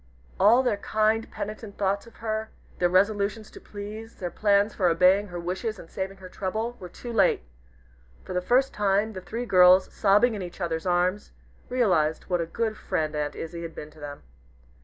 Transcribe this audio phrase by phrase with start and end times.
[0.39, 5.27] All their kind, penitent thoughts of her; their resolutions to please their plans for obeying
[5.27, 7.43] her wishes and saving her trouble, were too late!
[8.25, 11.33] For the first time, the three girls, sobbing in each other's arms,
[11.69, 14.23] realized what a good friend Aunt Izzie had been to them.